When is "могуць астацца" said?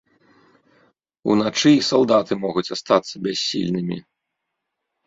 2.47-3.15